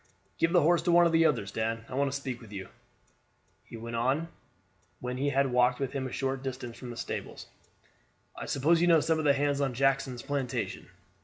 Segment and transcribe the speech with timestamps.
[0.39, 2.63] "Give the horse to one of the others, Dan; I want to speak to you.
[2.65, 2.73] Dan,"
[3.65, 4.29] he went on
[4.99, 7.45] when he had walked with him a short distance from the stables,
[8.35, 10.89] "I suppose you know some of the hands on Jackson's plantation."